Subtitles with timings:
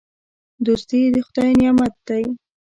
[0.65, 2.23] دوستي د خدای نعمت دی.